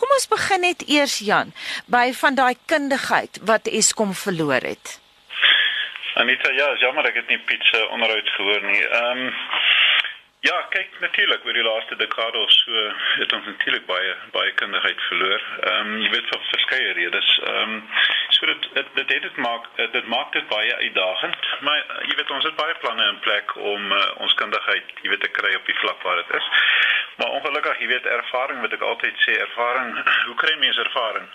Kom 0.00 0.12
ons 0.16 0.28
begin 0.32 0.62
net 0.64 0.82
eers 0.88 1.18
Jan 1.20 1.50
by 1.92 2.06
van 2.22 2.38
daai 2.38 2.56
kundigheid 2.72 3.40
wat 3.50 3.68
Eskom 3.68 4.14
verloor 4.16 4.64
het. 4.64 4.96
Anita, 6.20 6.52
ja, 6.56 6.68
jammer 6.80 7.04
ek 7.10 7.18
het 7.20 7.28
nie 7.28 7.38
Piet 7.48 7.64
se 7.68 7.82
onderhoud 7.92 8.32
gehoor 8.36 8.64
nie. 8.70 8.80
Ehm 8.80 9.26
um, 9.26 9.34
Ja, 10.40 10.54
kyk 10.72 10.94
natuurlik 11.00 11.42
oor 11.44 11.52
die 11.52 11.62
laaste 11.62 11.96
dekade 12.00 12.38
of 12.38 12.52
so 12.52 12.84
het 13.20 13.32
ons 13.36 13.44
natuurlik 13.44 13.84
baie 13.86 14.14
baie 14.32 14.52
kundigheid 14.60 15.00
verloor. 15.08 15.42
Ehm 15.68 15.90
um, 15.90 15.98
jy 16.00 16.08
weet 16.14 16.30
vir 16.30 16.46
verskeie 16.52 16.94
redes. 16.96 17.32
Ehm 17.50 17.74
um, 17.74 17.82
so 18.36 18.48
dit 18.48 18.68
dit 18.78 18.88
dit 18.94 19.12
het 19.14 19.26
dit 19.26 19.36
maak 19.44 19.68
dit 19.76 20.06
maak 20.14 20.32
dit 20.32 20.48
baie 20.48 20.76
uitdagend, 20.76 21.50
maar 21.60 21.84
jy 22.08 22.16
weet 22.16 22.32
ons 22.38 22.48
het 22.48 22.56
baie 22.56 22.78
planne 22.80 23.08
in 23.12 23.20
plek 23.26 23.52
om 23.56 23.92
uh, 23.92 24.00
ons 24.24 24.34
kundigheid 24.40 24.96
jy 25.02 25.12
weet 25.12 25.24
te 25.26 25.32
kry 25.40 25.52
op 25.58 25.68
die 25.68 25.78
vlak 25.82 26.08
waar 26.08 26.22
dit 26.22 26.34
is. 26.40 26.48
Maar 27.20 27.36
ongelukkig, 27.36 27.82
jy 27.84 27.90
weet 27.92 28.06
ervaring 28.08 28.62
wat 28.64 28.72
ek 28.72 28.86
altyd 28.90 29.24
sê, 29.26 29.36
ervaring, 29.44 29.92
hoe 30.28 30.38
kry 30.40 30.56
mense 30.58 30.80
ervaring? 30.88 31.28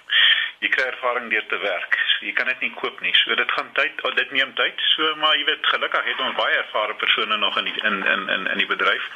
jy 0.63 0.71
kry 0.71 0.85
ervaring 0.89 1.27
deur 1.31 1.45
te 1.51 1.57
werk. 1.61 1.97
So 2.13 2.27
jy 2.27 2.33
kan 2.37 2.47
dit 2.51 2.63
nie 2.65 2.71
koop 2.79 3.01
nie. 3.03 3.13
So 3.21 3.35
dit 3.37 3.51
gaan 3.57 3.71
tyd, 3.77 3.99
oh, 4.03 4.13
dit 4.17 4.31
neem 4.35 4.53
tyd. 4.59 4.79
So 4.95 5.15
maar 5.21 5.35
jy 5.37 5.47
weet 5.49 5.67
gelukkig 5.73 6.07
het 6.11 6.23
ons 6.23 6.37
baie 6.39 6.61
ervare 6.61 6.95
persone 7.01 7.37
nog 7.41 7.59
in 7.61 7.69
die, 7.69 7.75
in 7.89 8.01
in 8.13 8.29
in 8.37 8.47
in 8.53 8.63
die 8.63 8.69
bedryf. 8.69 9.09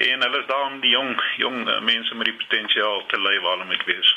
En 0.00 0.24
hulle 0.24 0.40
is 0.40 0.48
daar 0.48 0.64
om 0.70 0.78
die 0.80 0.94
jong 0.94 1.12
jong 1.36 1.58
uh, 1.68 1.76
mense 1.84 2.14
met 2.16 2.30
die 2.30 2.36
potensiaal 2.40 3.04
te 3.12 3.20
lei 3.20 3.36
waar 3.44 3.58
hulle 3.58 3.68
moet 3.68 3.84
wees. 3.84 4.14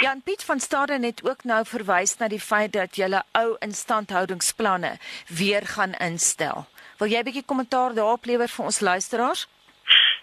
Jan 0.00 0.22
Piet 0.24 0.44
van 0.44 0.60
Staden 0.60 1.04
het 1.04 1.20
ook 1.26 1.44
nou 1.44 1.60
verwys 1.68 2.16
na 2.18 2.30
die 2.32 2.40
feit 2.40 2.72
dat 2.72 2.96
julle 2.96 3.22
ou 3.36 3.56
instandhoudingsplanne 3.66 4.96
weer 5.28 5.68
gaan 5.76 5.92
instel. 6.00 6.66
Wil 6.98 7.12
jy 7.12 7.20
'n 7.20 7.28
bietjie 7.28 7.46
kommentaar 7.46 7.94
daarop 7.94 8.24
lewer 8.24 8.48
vir 8.48 8.64
ons 8.64 8.80
luisteraars? 8.80 9.46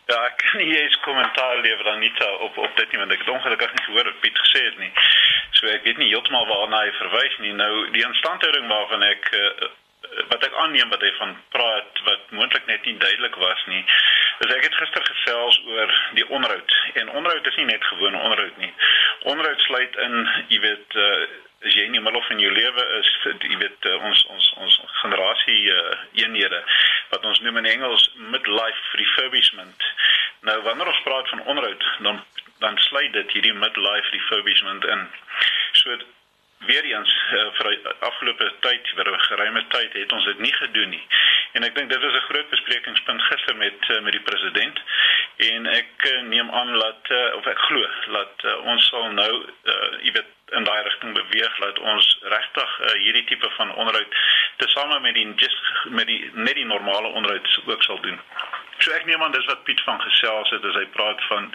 Ja, 0.05 0.17
ek 0.29 0.35
kan 0.37 0.59
nie 0.61 0.75
eens 0.77 0.97
kommentaar 1.01 1.57
lewer 1.65 1.97
nie 1.97 2.11
op 2.45 2.57
op 2.57 2.75
dit 2.77 2.91
nie 2.91 2.99
want 3.01 3.11
ek 3.11 3.23
het 3.23 3.29
ongelukkig 3.29 3.71
nie 3.73 3.85
gehoor 3.85 4.05
wat 4.05 4.19
Piet 4.21 4.37
gesê 4.37 4.61
het 4.65 4.77
nie. 4.77 4.91
So 5.57 5.67
ek 5.67 5.87
weet 5.87 5.97
nie 5.97 6.11
heeltemal 6.11 6.45
waarna 6.45 6.83
hy 6.83 6.91
verwys 6.99 7.37
nie. 7.41 7.53
Nou 7.57 7.71
die 7.95 8.05
instandhouding 8.05 8.67
waarvan 8.69 9.05
ek 9.07 9.31
uh, 9.33 9.71
wat 10.29 10.45
ek 10.45 10.53
aanneem 10.61 10.93
wat 10.93 11.01
hy 11.01 11.09
van 11.17 11.33
praat 11.55 12.03
wat 12.05 12.29
moontlik 12.37 12.67
net 12.69 12.85
nie 12.85 12.97
duidelik 13.01 13.39
was 13.41 13.65
nie. 13.71 13.81
Is 14.45 14.53
ek 14.53 14.67
het 14.67 14.77
gister 14.81 15.07
gesels 15.09 15.57
oor 15.73 15.95
die 16.19 16.27
onderhoud 16.29 16.77
en 17.01 17.09
onderhoud 17.09 17.49
is 17.49 17.57
nie 17.61 17.67
net 17.71 17.89
gewone 17.89 18.21
onderhoud 18.21 18.61
nie. 18.61 18.73
Onderhoud 19.33 19.65
sluit 19.65 19.97
in, 20.05 20.21
jy 20.53 20.59
weet, 20.67 20.99
uh, 21.01 21.25
as 21.65 21.73
jy 21.73 21.87
in 21.89 21.97
die 21.97 22.03
middel 22.03 22.21
van 22.29 22.45
jou 22.45 22.51
lewe 22.53 22.85
is, 22.99 23.11
jy 23.25 23.57
weet 23.57 23.89
uh, 23.89 23.97
ons 24.05 24.25
ons 24.37 24.51
ons 24.67 24.79
generasie 25.01 25.61
uh, 25.73 25.97
eenhede 26.21 26.61
wat 27.15 27.25
ons 27.31 27.39
noem 27.45 27.61
in 27.63 27.69
Engels 27.71 28.09
midlife 28.31 28.97
refurbishment. 28.99 29.87
Nou 30.47 30.57
wanneer 30.67 30.91
ons 30.91 31.05
praat 31.07 31.29
van 31.33 31.45
onderhoud, 31.53 31.91
dan 32.07 32.23
dan 32.63 32.77
sluit 32.79 33.13
dit 33.13 33.31
hierdie 33.35 33.53
midlife 33.53 34.11
refurbishment 34.11 34.85
in. 34.85 35.01
So 35.79 35.97
weer 36.69 36.85
eens 36.87 37.13
uh, 37.33 37.47
vir 37.57 37.67
afgelope 37.99 38.51
tyd, 38.59 38.91
vir 38.97 39.11
'n 39.11 39.25
geruime 39.29 39.63
tyd 39.73 39.93
het 39.93 40.11
ons 40.11 40.25
dit 40.25 40.39
nie 40.39 40.53
gedoen 40.53 40.89
nie. 40.89 41.03
En 41.51 41.63
ek 41.63 41.75
dink 41.75 41.89
dit 41.89 42.03
is 42.03 42.15
'n 42.19 42.27
groot 42.29 42.49
besprekingspunt 42.49 43.21
gister 43.21 43.55
met 43.55 43.89
uh, 43.89 43.99
met 44.01 44.11
die 44.11 44.25
president 44.29 44.79
en 45.35 45.65
ek 45.67 46.07
uh, 46.11 46.21
neem 46.21 46.51
aan 46.51 46.79
dat 46.79 47.11
uh, 47.11 47.35
of 47.35 47.45
ek 47.45 47.59
glo 47.59 47.87
dat 48.11 48.43
uh, 48.43 48.57
ons 48.71 48.87
sal 48.87 49.11
nou 49.11 49.33
uh, 49.43 49.91
jy 50.01 50.11
weet 50.15 50.31
in 50.55 50.63
daai 50.63 50.81
rigting 50.83 51.13
beweeg 51.13 51.57
dat 51.59 51.79
ons 51.79 52.17
regtig 52.21 52.79
uh, 52.79 52.91
hierdie 53.03 53.25
tipe 53.31 53.49
van 53.57 53.75
onderhoud 53.75 54.15
tesame 54.57 54.99
met 54.99 55.13
die 55.13 55.33
just 55.35 55.61
met 55.89 56.07
die 56.07 56.31
net 56.33 56.55
die 56.55 56.65
normale 56.65 57.07
onderhoud 57.07 57.61
ook 57.65 57.83
sal 57.83 57.99
doen. 58.01 58.19
So 58.77 58.91
ek 58.91 59.05
neem 59.05 59.23
aan 59.23 59.31
dis 59.31 59.45
wat 59.45 59.63
Piet 59.63 59.81
van 59.81 60.01
gesels 60.01 60.49
het 60.49 60.65
as 60.65 60.75
hy 60.75 60.85
praat 60.95 61.23
van 61.27 61.51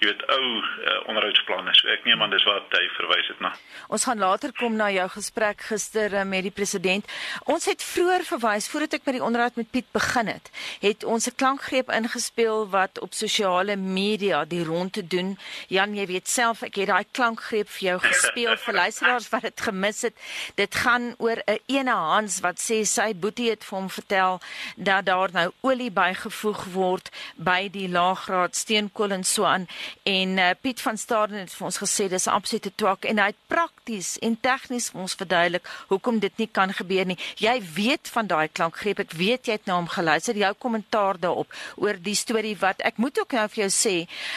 jy 0.00 0.08
weet 0.08 0.22
ou 0.32 0.44
uh, 0.56 0.94
onderhoudsplanne. 1.10 1.72
So 1.76 1.88
ek 1.92 2.06
neem 2.08 2.22
aan 2.24 2.32
dis 2.32 2.44
wat 2.48 2.72
hy 2.72 2.86
verwys 2.96 3.28
het 3.28 3.40
na. 3.44 3.52
Ons 3.92 4.06
gaan 4.08 4.20
later 4.22 4.52
kom 4.56 4.78
na 4.78 4.88
jou 4.92 5.06
gesprek 5.12 5.60
gister 5.68 6.14
uh, 6.16 6.24
met 6.24 6.46
die 6.46 6.54
president. 6.54 7.04
Ons 7.44 7.68
het 7.68 7.84
vroeër 7.84 8.24
verwys 8.28 8.68
voordat 8.72 8.96
ek 8.96 9.08
met 9.08 9.18
die 9.18 9.24
onderhoud 9.24 9.58
met 9.60 9.68
Piet 9.70 9.90
begin 9.92 10.30
het, 10.32 10.48
het 10.80 11.04
ons 11.04 11.28
'n 11.28 11.36
klankgreep 11.36 11.92
ingespel 11.92 12.68
wat 12.72 13.00
op 13.04 13.12
sosiale 13.12 13.76
media 13.76 14.44
die 14.44 14.64
ronde 14.64 15.04
doen. 15.06 15.36
Jan, 15.68 15.94
jy 15.94 16.06
weet 16.06 16.28
self 16.28 16.62
ek 16.62 16.80
het 16.80 16.88
daai 16.88 17.04
klankgreep 17.12 17.68
vir 17.68 17.84
jou 17.90 17.98
gespeel 18.00 18.56
vir 18.56 18.74
luisteraars 18.74 19.28
wat 19.28 19.42
dit 19.42 19.60
gemis 19.60 20.02
het. 20.02 20.16
Dit 20.54 20.74
gaan 20.74 21.14
oor 21.18 21.42
'n 21.46 21.60
ene 21.66 21.92
Hans 21.92 22.40
wat 22.40 22.58
sê 22.58 22.84
sy 22.84 23.12
boetie 23.14 23.50
het 23.50 23.64
vir 23.64 23.78
hom 23.78 23.90
vertel 23.90 24.40
dat 24.76 25.04
daar 25.04 25.28
nou 25.32 25.52
olie 25.60 25.90
bygevoeg 25.90 26.64
word 26.72 27.10
by 27.36 27.68
die 27.68 27.88
laaggraad 27.88 28.56
steenkool 28.56 29.10
en 29.10 29.24
so 29.24 29.44
aan 29.44 29.68
en 30.02 30.38
uh, 30.38 30.50
Piet 30.60 30.80
van 30.84 30.96
Staden 31.00 31.38
het 31.42 31.54
vir 31.54 31.68
ons 31.70 31.80
gesê 31.82 32.08
dis 32.12 32.28
absolute 32.30 32.72
twak 32.74 33.04
en 33.10 33.20
hy 33.22 33.30
het 33.32 33.40
prakties 33.52 34.16
en 34.24 34.36
tegnies 34.40 34.90
vir 34.92 35.04
ons 35.04 35.18
verduidelik 35.22 35.68
hoekom 35.92 36.20
dit 36.22 36.42
nie 36.42 36.48
kan 36.60 36.72
gebeur 36.76 37.08
nie. 37.10 37.18
Jy 37.40 37.56
weet 37.76 38.10
van 38.14 38.30
daai 38.30 38.48
klankgreep, 38.48 39.04
ek 39.06 39.18
weet 39.18 39.50
jy 39.50 39.58
het 39.58 39.68
na 39.68 39.78
hom 39.80 39.90
geluister, 39.90 40.38
jou 40.38 40.54
kommentaar 40.58 41.20
daarop 41.20 41.52
oor 41.76 42.00
die 42.00 42.16
storie 42.18 42.56
wat 42.60 42.82
ek 42.86 42.98
moet 43.02 43.18
ook 43.20 43.36
nou 43.38 43.46
vir 43.48 43.64
jou 43.66 43.72
sê, 43.74 43.96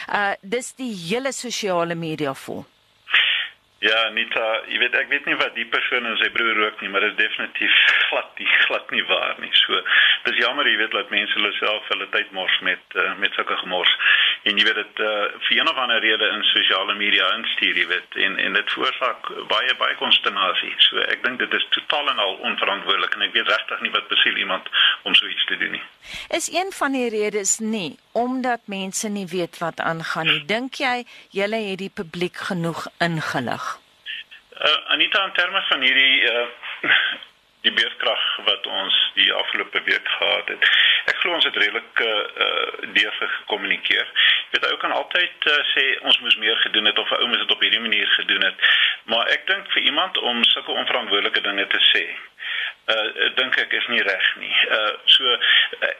uh 0.09 0.31
dis 0.42 0.74
die 0.78 0.92
hele 0.92 1.31
sosiale 1.36 1.96
media 1.96 2.34
vol. 2.34 2.63
Ja, 3.84 3.97
Nita, 4.16 4.44
jy 4.72 4.78
weet 4.80 4.94
ek 4.96 5.09
weet 5.12 5.25
nie 5.28 5.36
wat 5.42 5.58
die 5.58 5.66
persoon 5.68 6.06
en 6.08 6.13
sy 6.22 6.30
broer 6.31 6.56
rook 6.56 6.80
nie, 6.80 6.88
maar 6.88 7.03
dit 7.03 7.18
is 7.18 7.19
definitief 7.19 7.80
glad 8.08 8.30
nie 8.40 8.47
glad 8.62 8.94
nie 8.96 9.03
waar 9.09 9.34
nie. 9.44 9.52
So, 9.59 9.81
dis 10.24 10.40
jammer 10.40 10.69
jy 10.69 10.78
weet 10.80 10.96
dat 10.96 11.12
mense 11.12 11.36
hulle 11.36 11.52
self 11.58 11.90
hulle 11.92 12.08
tyd 12.13 12.31
mors 12.38 12.56
met 12.63 12.96
uh, 12.96 13.09
met 13.19 13.36
sulke 13.36 13.58
gemors. 13.59 13.92
En 14.44 14.58
jy 14.59 14.64
weet 14.68 14.76
dit 14.76 15.00
uh, 15.00 15.09
vir 15.48 15.58
een 15.58 15.70
of 15.72 15.78
ander 15.80 16.00
rede 16.04 16.28
in 16.36 16.42
sosiale 16.44 16.94
media 17.00 17.30
instuur, 17.38 17.78
jy 17.80 17.86
weet, 17.88 18.16
en 18.26 18.36
en 18.44 18.58
dit 18.58 18.74
veroorsaak 18.76 19.30
baie 19.48 19.76
baie 19.80 19.96
konsternasie. 19.96 20.74
So, 20.84 21.00
ek 21.14 21.24
dink 21.24 21.40
dit 21.40 21.54
is 21.56 21.68
totaal 21.76 22.12
en 22.12 22.20
al 22.20 22.36
onverantwoordelik 22.50 23.16
en 23.16 23.24
ek 23.30 23.38
weet 23.38 23.48
regtig 23.48 23.86
nie 23.86 23.94
wat 23.96 24.09
besiel 24.12 24.42
iemand 24.44 24.68
om 25.08 25.16
so 25.16 25.31
iets 25.31 25.46
te 25.48 25.58
doen 25.62 25.72
nie. 25.78 25.84
Is 26.36 26.50
een 26.52 26.76
van 26.76 26.92
die 26.92 27.08
redes 27.14 27.58
nie 27.64 27.96
omdat 28.12 28.68
mense 28.68 29.09
nie 29.09 29.28
weet 29.31 29.62
wat 29.64 29.80
aangaan 29.80 30.28
nie. 30.28 30.44
Dink 30.52 30.81
jy 30.84 31.06
julle 31.31 31.64
het 31.70 31.80
die 31.80 31.94
publiek 32.02 32.44
genoeg 32.52 32.90
ingelig? 33.00 33.70
Uh, 34.60 34.75
Anita 34.94 35.24
in 35.25 35.38
terme 35.40 35.64
van 35.70 35.81
hierdie 35.88 36.20
uh, 36.28 36.48
die 37.66 37.72
beurtkrag 37.72 38.24
wat 38.46 38.68
ons 38.68 39.00
die 39.16 39.31
afgelope 39.34 39.81
week 39.88 40.08
gehad 40.20 40.52
het. 40.52 40.68
Ek 41.12 41.18
glo 41.19 41.34
ons 41.36 41.46
het 41.46 41.58
redelik 41.59 42.00
uh, 42.00 42.12
uh 42.46 42.91
deeg 42.96 43.18
gekommunikeer. 43.19 44.12
Jy 44.52 44.59
weet 44.59 44.69
ou 44.69 44.78
kan 44.81 44.94
altyd 44.96 45.47
uh, 45.52 45.58
sê 45.74 45.84
ons 46.08 46.19
moes 46.24 46.38
meer 46.40 46.59
gedoen 46.64 46.88
het 46.88 47.00
of 47.00 47.12
ou 47.18 47.28
moes 47.28 47.41
dit 47.41 47.56
op 47.56 47.66
hierdie 47.66 47.84
manier 47.84 48.08
gedoen 48.18 48.46
het. 48.47 48.69
Maar 49.12 49.34
ek 49.36 49.47
dink 49.50 49.68
vir 49.75 49.90
iemand 49.90 50.18
om 50.18 50.44
sulke 50.52 50.72
onverantwoordelike 50.72 51.42
dinge 51.42 51.68
te 51.68 51.81
sê, 51.92 52.06
uh 52.94 53.30
dink 53.40 53.59
ek 53.59 53.75
is 53.80 53.88
nie 53.92 54.03
reg 54.08 54.31
nie. 54.40 54.56
Uh 54.80 54.96
so 55.18 55.36
uh, 55.36 55.94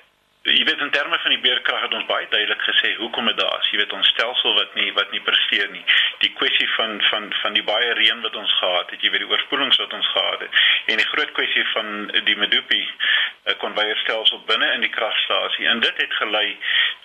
jy 0.44 0.64
weet 0.68 0.82
in 0.84 0.90
terme 0.92 1.18
van 1.20 1.32
die 1.32 1.40
beerkrag 1.40 1.86
het 1.86 1.94
ons 1.96 2.08
baie 2.10 2.26
duidelik 2.30 2.64
gesê 2.68 2.90
hoekom 2.98 3.30
dit 3.30 3.38
daar 3.40 3.62
is. 3.62 3.70
Jy 3.72 3.78
weet 3.80 3.94
ons 3.96 4.10
stelsel 4.12 4.56
wat 4.58 4.74
nie 4.76 4.90
wat 4.98 5.12
nie 5.16 5.22
presteer 5.24 5.70
nie. 5.72 5.84
Die 6.20 6.34
kwessie 6.36 6.68
van 6.76 7.00
van 7.10 7.30
van 7.42 7.56
die 7.56 7.64
baie 7.64 7.94
reën 8.00 8.20
wat 8.26 8.36
ons 8.36 8.56
gehad 8.60 8.92
het, 8.92 9.00
jy 9.00 9.12
weet 9.14 9.24
die 9.24 9.32
oorspoelings 9.32 9.80
wat 9.80 9.94
ons 9.96 10.10
gehad 10.12 10.44
het 10.44 10.64
en 10.92 11.00
die 11.00 11.08
groot 11.14 11.32
kwessie 11.38 11.64
van 11.72 11.88
die 12.28 12.36
Medupi 12.36 12.82
uh, 12.84 13.56
konveierstelsel 13.62 14.42
binne 14.50 14.68
in 14.76 14.84
die 14.84 14.92
kragstasie. 14.92 15.68
En 15.72 15.80
dit 15.84 16.02
het 16.04 16.14
gelei 16.20 16.58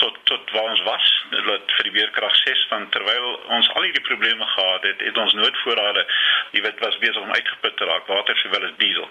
tot 0.02 0.18
tot 0.30 0.50
waar 0.54 0.70
ons 0.72 0.82
was, 0.86 1.06
dat 1.30 1.72
vir 1.76 1.88
die 1.88 1.94
beerkrag 1.94 2.34
6 2.42 2.66
van 2.72 2.88
terwyl 2.94 3.28
ons 3.54 3.70
al 3.74 3.86
hierdie 3.86 4.04
probleme 4.06 4.46
gehad 4.54 4.86
het, 4.90 5.00
het 5.06 5.18
ons 5.18 5.34
noodvoorrade, 5.38 6.04
jy 6.56 6.62
weet 6.66 6.82
was 6.84 6.98
besig 7.02 7.22
om 7.22 7.32
uitgeput 7.34 7.76
te 7.76 7.88
raak, 7.88 8.06
water 8.10 8.38
sowel 8.42 8.66
as 8.68 8.76
diesel. 8.82 9.08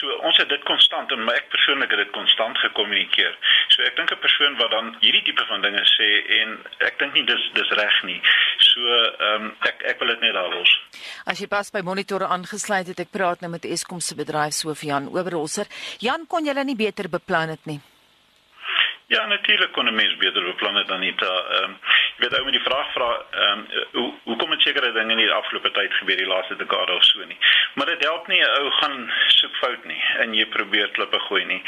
So 0.00 0.18
ons 0.28 0.40
het 0.40 0.48
dit 0.48 0.64
konstant 0.68 1.12
en 1.12 1.28
ek 1.34 1.48
persoonlik 1.52 1.92
het 1.94 2.04
dit 2.04 2.14
konstant 2.16 2.58
gekommunikeer. 2.64 3.36
So 3.68 3.82
ek 3.82 3.96
dink 3.96 4.10
'n 4.12 4.20
persoon 4.20 4.56
wat 4.56 4.70
dan 4.70 4.96
hierdie 5.00 5.22
tipe 5.22 5.44
van 5.48 5.60
dinge 5.60 5.84
sê 5.84 6.08
en 6.40 6.58
ek 6.78 6.98
dink 6.98 7.12
nie 7.14 7.24
dis 7.24 7.44
dis 7.54 7.70
reg 7.70 8.02
nie. 8.04 8.20
So 8.58 8.80
ehm 8.80 9.42
um, 9.42 9.56
ek 9.60 9.82
ek 9.82 9.98
wil 10.00 10.08
dit 10.08 10.20
net 10.20 10.34
daar 10.34 10.50
los. 10.54 10.72
As 11.26 11.40
jy 11.40 11.46
pas 11.46 11.70
by 11.70 11.80
monitore 11.80 12.26
aangesluit 12.26 12.86
het, 12.86 13.00
ek 13.00 13.10
praat 13.10 13.40
nou 13.40 13.50
met 13.50 13.64
Eskom 13.64 14.00
se 14.00 14.14
bedryfshoof 14.14 14.82
Jan 14.82 15.08
Oberholzer. 15.08 15.66
Jan 15.98 16.26
kon 16.26 16.44
julle 16.44 16.64
nie 16.64 16.76
beter 16.76 17.08
beplan 17.08 17.48
het 17.48 17.66
nie. 17.66 17.80
Ja, 19.08 19.26
natuurlik 19.26 19.72
kon 19.72 19.86
'n 19.86 19.94
mens 19.94 20.16
beter 20.16 20.42
beplan 20.44 20.76
het 20.76 20.88
dan 20.88 21.00
dit. 21.00 21.20
Ehm 21.22 21.64
um, 21.64 21.78
jy 22.16 22.28
weet 22.28 22.38
ou 22.38 22.44
met 22.44 22.52
die 22.52 22.68
vraag 22.68 22.92
vra 22.92 23.10
ehm 23.30 23.58
um, 23.58 23.66
hoe 23.92 24.12
hoe 24.24 24.36
kom 24.36 24.50
dit 24.50 24.60
sekere 24.60 24.92
dinge 24.92 25.12
in 25.12 25.18
die 25.18 25.32
afgelope 25.32 25.70
tyd 25.70 25.92
gebeur 25.92 26.16
die 26.16 26.26
laaste 26.26 26.56
dekade 26.56 26.92
of 26.92 27.04
so 27.04 27.24
nie. 27.24 27.38
Maar 27.74 27.86
dit 27.86 28.04
help 28.04 28.26
nie 28.26 28.40
'n 28.40 28.50
ou 28.58 28.70
gaan 28.70 29.12
soek 29.26 29.54
fout 29.56 29.84
nie 29.84 30.02
en 30.18 30.34
jy 30.34 30.46
probeer 30.46 30.88
klippe 30.90 31.18
gooi 31.18 31.44
nie. 31.44 31.62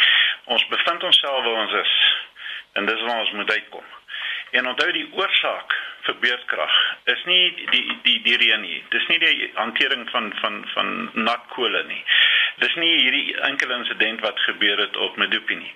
Ons 0.50 0.67
bevind 0.67 1.02
onsself 1.06 1.44
waar 1.44 1.62
ons 1.62 1.73
is 1.79 1.94
en 2.79 2.87
dis 2.87 3.02
waar 3.06 3.20
ons 3.20 3.32
moet 3.38 3.50
uitkom. 3.50 3.85
En 4.50 4.67
onthou 4.67 4.91
die 4.93 5.06
oorsaak 5.14 5.75
vir 6.06 6.17
beurtkrag 6.25 6.79
is 7.12 7.23
nie 7.29 7.44
die 7.70 7.85
die 8.06 8.17
die 8.25 8.37
reën 8.43 8.64
nie. 8.64 8.81
Dis 8.94 9.06
nie 9.12 9.19
die 9.23 9.50
hantering 9.55 10.08
van 10.11 10.32
van 10.41 10.58
van 10.75 10.91
nat 11.29 11.47
kole 11.55 11.85
nie. 11.87 12.02
Dis 12.64 12.75
nie 12.82 12.91
hierdie 12.97 13.37
enkele 13.47 13.79
insident 13.79 14.26
wat 14.26 14.43
gebeur 14.49 14.82
het 14.82 14.97
op 14.97 15.17
Medupi 15.23 15.55
nie. 15.55 15.75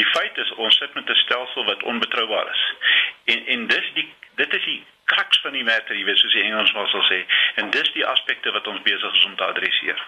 Die 0.00 0.08
feit 0.16 0.40
is 0.46 0.52
ons 0.56 0.78
sit 0.80 0.94
met 0.94 1.10
'n 1.10 1.22
stelsel 1.24 1.64
wat 1.64 1.82
onbetroubaar 1.82 2.48
is. 2.54 2.64
En 3.24 3.46
en 3.46 3.66
dis 3.66 3.92
die 3.94 4.08
dit 4.40 4.54
is 4.54 4.64
die 4.64 4.82
kraks 5.04 5.40
van 5.40 5.52
die 5.52 5.64
matter, 5.64 5.96
jy 5.96 6.04
weet 6.04 6.18
soos 6.18 6.32
die 6.32 6.42
Engelsman 6.42 6.88
sal 6.88 7.04
sê. 7.10 7.24
En 7.54 7.70
dis 7.70 7.92
die 7.92 8.06
aspekte 8.06 8.50
wat 8.50 8.66
ons 8.66 8.82
besig 8.82 9.12
is 9.12 9.24
om 9.24 9.36
te 9.36 9.44
adresseer. 9.44 10.00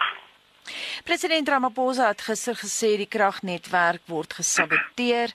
President 1.07 1.49
Ramaphosa 1.49 2.09
het 2.09 2.23
gister 2.27 2.57
gesê 2.59 2.89
die 2.99 3.07
kragnetwerk 3.07 4.03
word 4.11 4.33
gesaboteer 4.41 5.31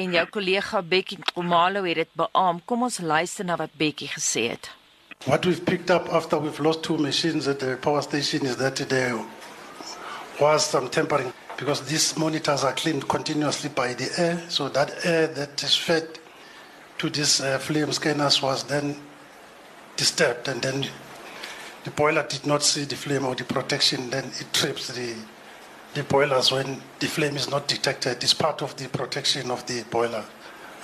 en 0.00 0.16
jou 0.16 0.24
kollega 0.34 0.80
Bekkie 0.82 1.20
Komalo 1.28 1.84
het 1.86 2.00
dit 2.00 2.16
beamoen. 2.18 2.58
Kom 2.66 2.82
ons 2.88 2.98
luister 2.98 3.46
na 3.46 3.54
wat 3.60 3.76
Bekkie 3.78 4.08
gesê 4.10 4.48
het. 4.50 4.72
What 5.28 5.46
we've 5.46 5.62
picked 5.62 5.90
up 5.94 6.08
after 6.10 6.42
we've 6.42 6.58
lost 6.58 6.82
two 6.82 6.98
machines 6.98 7.46
at 7.46 7.60
the 7.60 7.76
power 7.80 8.02
station 8.02 8.42
is 8.46 8.56
that 8.56 8.82
there 8.88 9.14
was 10.40 10.66
some 10.66 10.88
tampering 10.88 11.30
because 11.56 11.82
these 11.86 12.18
monitors 12.18 12.64
are 12.64 12.74
cleaned 12.74 13.06
continuously 13.06 13.70
by 13.70 13.94
the 13.94 14.10
air. 14.18 14.42
So 14.48 14.68
that 14.70 14.90
air 15.04 15.28
that 15.28 15.62
is 15.62 15.76
fed 15.76 16.18
to 16.98 17.08
these 17.08 17.40
uh, 17.40 17.58
flame 17.58 17.92
scanners 17.92 18.42
was 18.42 18.64
then 18.64 18.96
disturbed 19.96 20.48
and 20.48 20.60
then 20.62 20.90
the 21.84 21.90
boiler 21.90 22.26
did 22.28 22.46
not 22.46 22.62
see 22.62 22.84
the 22.84 22.96
flame 22.96 23.24
or 23.24 23.34
the 23.34 23.44
protection, 23.44 24.10
then 24.10 24.24
it 24.24 24.46
trips 24.52 24.88
the, 24.88 25.14
the 25.94 26.02
boilers 26.04 26.52
when 26.52 26.80
the 27.00 27.06
flame 27.06 27.36
is 27.36 27.50
not 27.50 27.66
detected. 27.68 28.22
It's 28.22 28.34
part 28.34 28.62
of 28.62 28.76
the 28.76 28.88
protection 28.88 29.50
of 29.50 29.66
the 29.66 29.84
boiler 29.90 30.24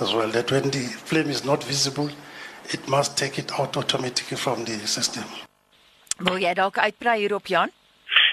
as 0.01 0.15
well, 0.15 0.29
that 0.31 0.51
when 0.51 0.71
the 0.71 0.87
flame 1.05 1.29
is 1.29 1.45
not 1.45 1.65
visible, 1.65 2.11
it 2.71 2.87
must 2.89 3.17
take 3.17 3.39
it 3.39 3.53
out 3.59 3.77
automatically 3.77 4.37
from 4.37 4.65
the 4.65 4.79
system. 4.87 5.25
Wil 6.19 6.41
jy 6.43 6.55
dalk 6.59 6.79
uitbrei 6.83 7.21
hierop 7.23 7.47
Jan? 7.47 7.71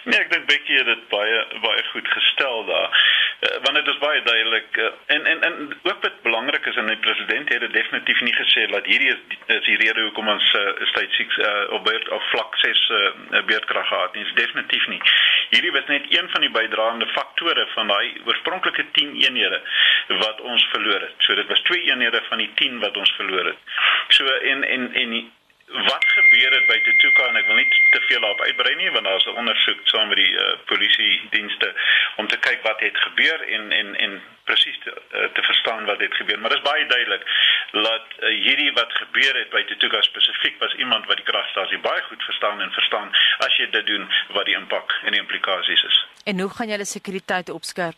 Nee, 0.05 0.17
ek 0.17 0.31
dink 0.31 0.47
Bekkie 0.49 0.77
het 0.79 0.87
dit 0.89 1.03
baie 1.11 1.41
baie 1.61 1.83
goed 1.91 2.07
gestel 2.13 2.65
daar. 2.69 3.03
Uh, 3.45 3.57
want 3.63 3.75
dit 3.75 3.87
is 3.87 3.97
baie 3.97 4.21
duidelik 4.23 4.77
uh, 4.77 4.89
en 5.15 5.25
en 5.25 5.41
en 5.41 5.55
ook 5.83 6.01
wat 6.01 6.21
belangrik 6.21 6.65
is 6.65 6.75
en 6.75 6.87
die 6.87 6.97
president 6.97 7.49
het 7.53 7.59
dit 7.59 7.73
definitief 7.73 8.21
nie 8.21 8.33
gesê 8.33 8.65
dat 8.71 8.85
hierdie 8.85 9.11
is 9.13 9.21
die, 9.27 9.39
is 9.57 9.65
die 9.65 9.77
rede 9.81 10.01
hoekom 10.01 10.27
ons 10.33 10.47
uh, 10.53 10.63
state 10.91 11.13
6 11.17 11.37
uh, 11.37 11.51
op 11.77 11.83
beurt 11.83 12.09
op 12.09 12.23
vlak 12.31 12.57
6 12.63 12.89
uh, 12.89 13.43
beurtkrag 13.45 13.87
gehad 13.87 14.15
nie. 14.15 14.23
Dis 14.23 14.33
definitief 14.33 14.87
nie. 14.87 15.01
Hierdie 15.49 15.71
was 15.77 15.85
net 15.93 16.09
een 16.09 16.29
van 16.33 16.41
die 16.41 16.51
bydraende 16.57 17.07
faktore 17.13 17.67
van 17.73 17.87
daai 17.93 18.21
oorspronklike 18.25 18.85
10 18.91 19.15
eenhede 19.21 19.61
wat 20.07 20.41
ons 20.41 20.67
verloor 20.73 21.01
het. 21.01 21.15
So 21.17 21.35
dit 21.35 21.47
was 21.47 21.61
twee 21.69 21.85
eenhede 21.91 22.21
van 22.29 22.37
die 22.37 22.51
10 22.55 22.79
wat 22.79 22.97
ons 22.97 23.15
verloor 23.19 23.45
het. 23.53 23.73
So 24.07 24.25
en 24.53 24.63
en 24.63 24.93
en 24.93 25.17
wat 25.65 26.05
gebeur 26.05 26.51
het 26.53 26.67
by 26.67 26.77
Tetuka 26.83 27.27
en 27.27 27.39
ek 27.39 27.47
wil 27.49 27.57
nie 27.57 27.67
te 27.91 28.01
veel 28.05 28.21
daarop 28.21 28.41
uitbrei 28.41 28.75
nie 28.75 28.91
want 28.91 29.05
daar's 29.05 29.25
'n 29.25 29.39
ondersoek 29.41 29.79
saam 29.83 30.07
met 30.07 30.17
die 30.17 30.33
uh, 30.33 30.53
polisie 30.65 31.21
dienste 31.29 31.73
om 32.15 32.27
te 32.27 32.37
kyk 32.37 32.61
wat 32.61 32.79
het 32.79 32.97
gebeur 32.97 33.41
en 33.41 33.71
en 33.71 33.95
en 33.95 34.21
presies 34.43 34.77
te, 34.83 34.91
uh, 34.91 35.25
te 35.33 35.41
verstaan 35.41 35.85
wat 35.85 35.99
het 35.99 36.13
gebeur. 36.13 36.39
Maar 36.39 36.49
dit 36.49 36.57
is 36.57 36.69
baie 36.71 36.85
duidelik 36.85 37.23
dat 37.71 38.05
uh, 38.19 38.29
hierdie 38.29 38.71
wat 38.73 38.91
gebeur 38.93 39.35
het 39.35 39.49
by 39.49 39.63
Tetuka 39.63 40.01
spesifiek 40.01 40.59
was 40.59 40.73
iemand 40.73 41.05
wat 41.05 41.17
die 41.17 41.25
kragstasie 41.25 41.79
baie 41.79 42.01
goed 42.01 42.23
verstaan 42.23 42.61
en 42.61 42.71
verstaan 42.71 43.09
as 43.37 43.57
jy 43.57 43.69
dit 43.69 43.85
doen 43.85 44.09
wat 44.27 44.45
die 44.45 44.55
impak 44.55 44.99
en 45.03 45.11
die 45.11 45.21
implikasies 45.21 45.83
is. 45.83 46.05
En 46.25 46.39
hoe 46.39 46.49
gaan 46.49 46.69
julle 46.69 46.85
sekuriteit 46.85 47.49
opskerp? 47.49 47.97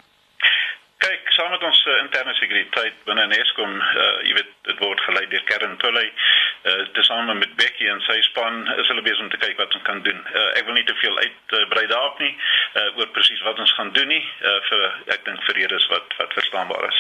Kyk, 0.97 1.29
saam 1.29 1.51
met 1.51 1.63
ons 1.63 1.85
uh, 1.85 1.97
interne 2.01 2.33
sekuriteit 2.33 2.93
binne 3.05 3.27
Eskom, 3.37 3.75
uh, 3.81 4.05
jy 4.25 4.33
weet, 4.33 4.53
dit 4.61 4.79
word 4.79 5.01
gelei 5.01 5.27
deur 5.27 5.43
Kern 5.43 5.77
Tulley 5.77 6.11
uh, 6.67 6.85
tesame 6.93 7.33
met 7.33 7.55
Becky 7.55 7.87
en 7.87 8.01
sy 8.05 8.17
span 8.27 8.67
is 8.75 8.89
hulle 8.91 9.03
besig 9.05 9.23
om 9.23 9.29
te 9.31 9.39
kyk 9.41 9.57
wat 9.61 9.73
ons 9.77 9.85
kan 9.87 10.01
doen. 10.05 10.19
Uh, 10.33 10.47
ek 10.59 10.67
wil 10.67 10.77
nie 10.77 10.85
te 10.87 10.95
veel 11.01 11.15
uitbrei 11.23 11.85
uh, 11.85 11.91
daarop 11.91 12.19
nie 12.23 12.33
uh, 12.33 12.99
oor 12.99 13.09
presies 13.15 13.41
wat 13.45 13.59
ons 13.63 13.73
gaan 13.77 13.91
doen 13.95 14.09
nie 14.11 14.21
uh, 14.21 14.57
vir 14.69 14.83
ek 15.15 15.25
dink 15.27 15.43
vir 15.47 15.59
redes 15.61 15.87
wat 15.93 16.15
wat 16.19 16.35
verstaanbaar 16.37 16.87
is. 16.89 16.99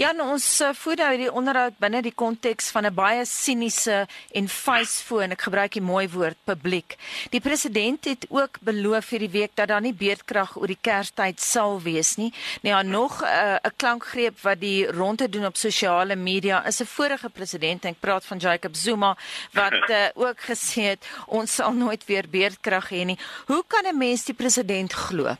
Ja, 0.00 0.12
nou, 0.16 0.28
ons 0.36 0.46
uh, 0.64 0.72
voer 0.82 1.00
nou 1.02 1.10
hierdie 1.12 1.32
onderhoud 1.42 1.78
binne 1.82 2.02
die 2.04 2.14
konteks 2.24 2.70
van 2.74 2.86
'n 2.86 2.94
baie 2.94 3.24
siniese 3.28 4.06
en 4.38 4.48
facefoon, 4.48 5.34
ek 5.36 5.46
gebruik 5.48 5.76
die 5.78 5.84
mooi 5.84 6.06
woord 6.12 6.38
publiek. 6.48 6.96
Die 7.34 7.40
president 7.40 8.04
het 8.04 8.26
ook 8.30 8.60
beloof 8.62 9.12
hierdie 9.14 9.32
week 9.32 9.56
dat 9.56 9.68
daar 9.68 9.84
nie 9.84 9.94
beerdkrag 9.94 10.56
oor 10.56 10.70
die 10.70 10.80
Kerstyd 10.80 11.40
sal 11.40 11.80
wees 11.82 12.16
nie. 12.16 12.32
Nou 12.62 12.76
ja, 12.76 12.82
nog 12.82 13.22
'n 13.22 13.26
uh, 13.26 13.72
klankgreep 13.76 14.40
wat 14.42 14.60
die 14.60 14.86
ronde 14.86 15.28
doen 15.28 15.46
op 15.46 15.56
sosiale 15.56 16.16
media 16.16 16.64
is 16.66 16.80
'n 16.80 16.86
vorige 16.86 17.28
president, 17.30 17.84
ek 17.84 18.00
praat 18.00 18.24
van 18.26 18.38
Jacob 18.38 18.74
Zuma 18.74 18.91
Zuma 18.92 19.14
wat 19.52 19.90
uh, 19.90 20.08
ook 20.26 20.40
gesê 20.50 20.92
het 20.92 21.08
ons 21.26 21.54
sal 21.60 21.72
nooit 21.72 22.04
weer 22.10 22.28
beerdkrag 22.28 22.90
hê 22.92 23.04
nie. 23.08 23.18
Hoe 23.50 23.64
kan 23.66 23.88
'n 23.88 23.98
mens 23.98 24.24
die 24.28 24.36
president 24.36 24.92
glo? 24.92 25.36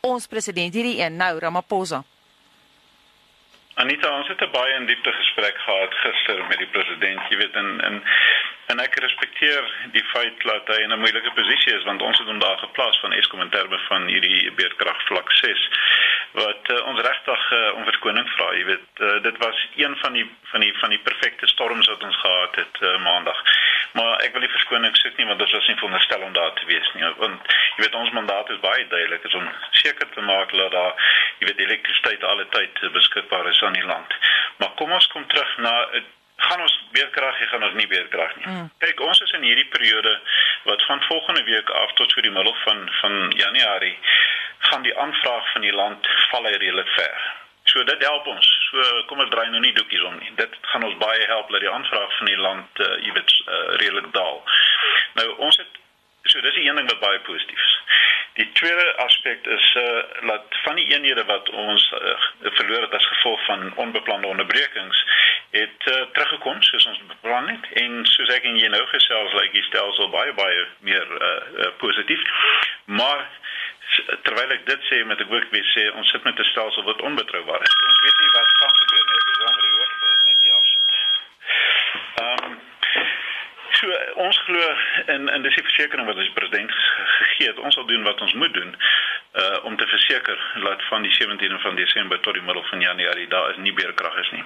Ons 0.00 0.26
president 0.26 0.74
hierdie 0.74 1.02
een 1.02 1.16
nou 1.16 1.38
Ramaphosa. 1.38 2.04
Anita, 3.74 4.08
ons 4.18 4.28
het 4.28 4.40
'n 4.42 4.50
baie 4.50 4.74
in 4.74 4.86
diepte 4.86 5.12
gesprek 5.12 5.56
gehad 5.58 5.92
gister 5.94 6.46
met 6.48 6.58
die 6.58 6.72
president, 6.76 7.20
jy 7.30 7.36
weet 7.36 7.54
in 7.54 7.80
in 7.88 8.02
en 8.72 8.80
ek 8.84 8.98
respekteer 9.00 9.68
die 9.94 10.04
feit 10.12 10.42
dat 10.44 10.68
hy 10.68 10.82
in 10.84 10.92
'n 10.92 11.00
moeilike 11.00 11.32
posisie 11.36 11.74
is 11.74 11.84
want 11.88 12.02
ons 12.02 12.18
het 12.18 12.26
hom 12.26 12.38
daar 12.38 12.58
geplaas 12.58 12.98
van 13.00 13.12
Eskom 13.12 13.40
in 13.40 13.50
terme 13.50 13.78
van 13.88 14.06
hierdie 14.06 14.52
beerdkrag 14.52 15.00
vlak 15.08 15.32
6 15.32 15.68
wat 16.32 16.68
uh, 16.70 16.86
ons 16.86 17.00
regtig 17.00 17.44
uh, 17.52 17.70
om 17.76 17.84
verskoning 17.88 18.26
vra, 18.34 18.48
jy 18.52 18.64
weet, 18.68 18.88
uh, 19.00 19.14
dit 19.24 19.38
was 19.40 19.62
een 19.76 19.96
van 20.02 20.12
die 20.12 20.26
van 20.50 20.60
die 20.60 20.74
van 20.80 20.92
die 20.92 21.00
perfekte 21.06 21.46
storms 21.46 21.88
wat 21.88 22.02
ons 22.04 22.20
gehad 22.20 22.54
het 22.60 22.80
uh, 22.80 22.98
maandag. 23.04 23.40
Maar 23.92 24.20
ek 24.26 24.32
wil 24.32 24.44
nie 24.44 24.52
verskoning 24.52 24.96
soek 24.96 25.16
nie 25.16 25.26
want 25.30 25.40
dit 25.40 25.54
was 25.56 25.66
nie 25.66 25.76
veronderstel 25.80 26.26
om 26.26 26.32
daar 26.32 26.52
te 26.60 26.68
wees 26.68 26.92
nie. 26.94 27.08
Want 27.22 27.56
jy 27.76 27.84
weet 27.84 27.98
ons 28.02 28.12
mandaat 28.16 28.52
is 28.52 28.60
baie 28.60 28.84
duidelik, 28.92 29.24
is 29.24 29.38
om 29.40 29.48
seker 29.70 30.08
te 30.14 30.20
maak 30.20 30.52
dat 30.52 30.72
daar 30.76 31.08
jy 31.40 31.48
weet 31.48 31.64
elektrisiteit 31.64 32.24
alle 32.24 32.46
tyd 32.52 32.84
beskikbaar 32.92 33.48
is 33.48 33.62
aan 33.62 33.80
die 33.80 33.88
land. 33.88 34.14
Maar 34.60 34.76
kom 34.76 34.92
ons 34.92 35.10
kom 35.14 35.26
terug 35.32 35.56
na 35.64 35.74
gaan 36.38 36.60
ons 36.60 36.74
beerkrag 36.94 37.38
hê 37.38 37.46
gaan 37.50 37.66
ons 37.66 37.74
nie 37.74 37.88
beerkrag 37.90 38.36
nie. 38.36 38.46
Mm. 38.46 38.70
Kyk, 38.84 39.00
ons 39.00 39.20
is 39.26 39.32
in 39.38 39.46
hierdie 39.46 39.68
periode 39.74 40.14
wat 40.70 40.84
van 40.86 41.02
volgende 41.08 41.42
week 41.48 41.70
af 41.70 41.92
tot 42.00 42.12
vir 42.14 42.28
die 42.28 42.34
middel 42.34 42.54
van 42.64 42.84
van 43.00 43.18
Januarie 43.36 43.96
gaan 44.70 44.82
die 44.82 44.96
aanvraag 44.98 45.52
van 45.52 45.66
die 45.66 45.74
land 45.74 46.08
val 46.30 46.46
hy 46.46 46.54
redelik 46.56 46.88
ver. 46.94 47.26
So 47.72 47.84
dit 47.84 48.04
help 48.04 48.26
ons. 48.26 48.48
So 48.70 49.02
kom 49.10 49.20
ons 49.24 49.30
draai 49.30 49.50
nou 49.50 49.60
nie 49.60 49.74
doekies 49.76 50.04
om 50.08 50.16
nie. 50.18 50.30
Dit 50.40 50.54
gaan 50.72 50.86
ons 50.88 50.96
baie 51.02 51.26
help 51.26 51.50
dat 51.52 51.64
die 51.64 51.72
aanvraag 51.72 52.16
van 52.18 52.30
die 52.30 52.40
land 52.40 52.82
uh, 52.84 52.94
jy 53.04 53.12
weet 53.18 53.34
uh, 53.44 53.58
redelik 53.82 54.08
daal. 54.14 54.40
Nou 55.20 55.28
ons 55.48 55.60
het 55.60 55.82
so 56.28 56.40
dis 56.40 56.56
'n 56.56 56.66
een 56.66 56.76
ding 56.76 56.88
wat 56.90 57.00
baie 57.00 57.20
positief 57.26 57.64
is. 57.64 57.76
Die 58.38 58.52
tweede 58.52 58.96
aspek 59.04 59.46
is 59.46 59.74
uh 59.74 60.02
dat 60.30 60.44
van 60.64 60.74
die 60.74 60.88
eenhede 60.94 61.24
wat 61.24 61.50
ons 61.50 61.92
uh, 61.92 62.16
verloor 62.42 62.82
het 62.82 62.94
as 62.94 63.06
gevolg 63.06 63.44
van 63.44 63.72
onbeplande 63.76 64.26
onderbrekings 64.26 65.04
het 65.50 65.86
uh, 65.88 66.02
teruggekom 66.12 66.62
soos 66.62 66.86
ons 66.86 67.00
beplan 67.08 67.48
het 67.48 67.68
en 67.82 68.00
soos 68.06 68.32
ek 68.34 68.44
en 68.44 68.58
jy 68.60 68.68
nou 68.68 68.84
gesels 68.92 69.36
lyk 69.40 69.52
die 69.56 69.64
stelsel 69.70 70.10
baie 70.12 70.32
baie 70.36 70.66
meer 70.84 71.06
uh, 71.18 71.30
uh 71.64 71.70
positief. 71.80 72.24
Maar 72.84 73.24
terwyl 74.26 74.52
ek 74.56 74.66
dit 74.68 74.88
sê 74.90 75.00
met 75.08 75.20
ek 75.24 75.32
ook 75.32 75.48
weer 75.54 75.68
sê 75.72 75.88
ons 75.96 76.10
sit 76.12 76.24
met 76.24 76.38
'n 76.38 76.50
stelsel 76.52 76.84
wat 76.84 77.00
onbetroubaar 77.10 77.62
is. 77.62 77.76
Ons 77.88 78.00
weet 78.04 78.18
nie 78.20 78.32
wat 78.36 78.54
gaan 78.60 78.76
gebeur 78.80 79.04
nie. 79.06 79.16
Ek 79.20 79.28
is 79.32 79.40
jammer 79.44 79.64
hoor, 79.72 79.90
dit 80.00 80.12
is 80.12 80.24
net 80.28 80.38
die 80.44 80.52
afsit. 80.60 80.90
Ehm 82.22 82.44
um, 82.44 82.58
so 83.78 83.86
ons 84.26 84.38
glo 84.44 84.76
in 85.16 85.28
in 85.28 85.42
die 85.42 85.56
versekering 85.56 86.06
wat 86.06 86.16
ons 86.16 86.32
president 86.36 86.72
gegee 87.18 87.46
het, 87.48 87.58
ons 87.58 87.74
sal 87.74 87.86
doen 87.86 88.02
wat 88.02 88.20
ons 88.20 88.34
moet 88.34 88.54
doen 88.54 88.76
uh 89.32 89.64
om 89.64 89.76
te 89.76 89.86
verseker 89.86 90.38
dat 90.64 90.88
van 90.92 91.02
die 91.02 91.12
17de 91.12 91.60
van 91.60 91.76
Desember 91.76 92.20
tot 92.20 92.34
die 92.34 92.42
middel 92.42 92.64
van 92.64 92.80
Januarie 92.80 93.28
daar 93.28 93.50
is 93.50 93.56
nie 93.56 93.72
beerkrag 93.72 94.16
is 94.16 94.30
nie. 94.30 94.44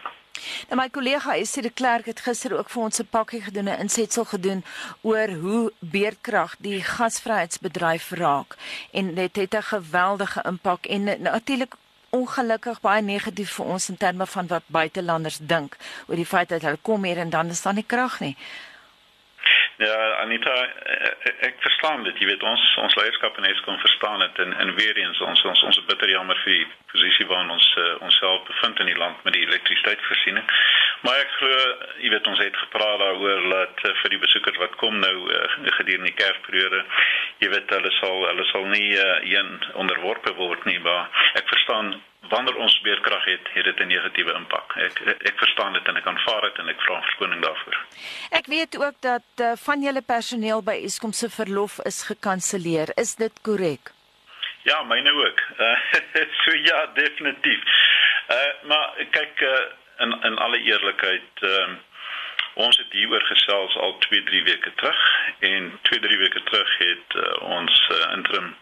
Nou 0.68 0.80
my 0.80 0.88
kollega 0.90 1.36
Estie 1.36 1.62
de 1.62 1.70
Klerk 1.70 2.06
het 2.06 2.20
gister 2.20 2.56
ook 2.58 2.70
vir 2.70 2.82
ons 2.82 3.00
'n 3.00 3.08
pakkie 3.10 3.42
gedoen, 3.42 3.68
'n 3.68 3.80
insetsel 3.80 4.24
gedoen 4.24 4.64
oor 5.00 5.28
hoe 5.28 5.72
beerdkrag 5.78 6.56
die 6.58 6.82
gasvryheidsbedryf 6.82 8.10
raak 8.10 8.56
en 8.92 9.14
dit 9.14 9.36
het 9.36 9.54
'n 9.54 9.62
geweldige 9.62 10.42
impak 10.42 10.86
en 10.86 11.22
natuurlik 11.22 11.74
ongelukkig 12.10 12.80
baie 12.80 13.02
negatief 13.02 13.52
vir 13.56 13.66
ons 13.66 13.88
in 13.88 13.96
terme 13.96 14.26
van 14.26 14.46
wat 14.46 14.62
buitelanders 14.66 15.38
dink 15.40 15.76
oor 16.06 16.16
die 16.16 16.26
feit 16.26 16.48
dat 16.48 16.62
hulle 16.62 16.78
kom 16.82 17.04
hier 17.04 17.18
en 17.18 17.30
dan 17.30 17.48
is 17.54 17.62
daar 17.62 17.74
nie 17.74 17.86
krag 17.86 18.20
nie. 18.20 18.36
Ja, 19.82 20.14
Anita, 20.22 20.52
ek 21.42 21.56
verstaan 21.58 22.04
dit. 22.06 22.18
Jy 22.20 22.26
weet 22.28 22.42
ons 22.46 22.66
ons 22.84 22.94
leierskap 23.00 23.38
en 23.38 23.48
Eskom 23.48 23.78
verstaan 23.82 24.20
dit 24.22 24.38
en 24.44 24.52
en 24.62 24.74
weer 24.78 24.98
eens 25.00 25.20
ons 25.26 25.42
ons 25.50 25.62
ons 25.68 25.80
bitter 25.88 26.12
jammer 26.12 26.38
vir 26.44 26.52
die 26.54 26.66
posisie 26.92 27.26
waarin 27.26 27.50
ons 27.50 27.66
uh, 27.82 27.86
onsself 28.06 28.44
bevind 28.50 28.82
in 28.84 28.92
die 28.92 29.00
land 29.00 29.24
met 29.26 29.34
die 29.34 29.42
elektrisiteitsvoorsiening. 29.48 30.46
Maar 31.02 31.18
ek 31.18 31.32
glo 31.38 31.56
jy 32.02 32.10
weet 32.12 32.30
ons 32.30 32.38
het 32.42 32.56
gepraat 32.56 33.00
daaroor 33.02 33.48
dat 33.50 33.82
uh, 33.88 33.94
vir 34.02 34.14
die 34.14 34.22
besoekers 34.22 34.60
wat 34.62 34.78
kom 34.82 34.98
nou 35.02 35.16
uh, 35.26 35.42
gedurende 35.78 36.10
die 36.10 36.18
Kersperiode, 36.18 36.84
jy 37.42 37.50
weet 37.50 37.74
hulle 37.74 37.92
sal 37.98 38.24
hulle 38.28 38.46
sal 38.52 38.66
nie 38.70 38.88
uh, 38.98 39.18
een 39.26 39.52
onderworpe 39.82 40.34
word 40.38 40.64
nie, 40.70 40.78
maar 40.82 41.10
ek 41.38 41.50
verstaan 41.50 41.94
wanneer 42.30 42.56
ons 42.64 42.78
beerkrag 42.86 43.24
het, 43.24 43.48
het 43.54 43.64
dit 43.64 43.80
'n 43.80 43.90
negatiewe 43.90 44.32
impak. 44.34 44.76
Ek 44.76 45.00
ek 45.30 45.36
verstaan 45.42 45.72
dit 45.72 45.88
en 45.88 45.96
ek 45.96 46.06
aanvaar 46.06 46.42
dit 46.48 46.58
en 46.58 46.68
ek 46.68 46.80
vra 46.86 47.00
verskoning 47.08 47.42
daarvoor. 47.42 47.76
Ek 48.30 48.46
weet 48.46 48.78
ook 48.84 48.96
dat 49.00 49.28
uh, 49.40 49.52
van 49.64 49.82
julle 49.82 50.02
personeel 50.02 50.62
by 50.62 50.76
Eskom 50.86 51.12
se 51.12 51.28
verlof 51.30 51.78
is 51.84 52.02
gekanselleer. 52.02 52.94
Is 52.96 53.14
dit 53.14 53.42
korrek? 53.42 53.90
Ja, 54.62 54.82
myne 54.82 55.12
ook. 55.12 55.38
Uh, 55.58 55.78
so 56.44 56.56
ja, 56.56 56.86
definitief. 56.94 57.62
Uh 58.30 58.50
maar 58.70 59.06
kyk 59.10 59.40
uh, 59.40 59.58
in 60.04 60.18
in 60.30 60.38
alle 60.38 60.60
eerlikheid, 60.60 61.30
ehm 61.40 61.70
uh, 61.70 61.80
Ons 62.54 62.76
het 62.76 62.92
hieroor 62.92 63.22
gesels 63.24 63.76
al 63.76 63.96
2-3 64.06 64.42
weke 64.44 64.72
terug 64.74 65.00
en 65.38 65.70
2-3 65.88 66.18
weke 66.24 66.42
terug 66.42 66.78
het 66.78 67.14
uh, 67.16 67.42
ons 67.42 67.88
uh, 67.92 68.12
interim 68.16 68.56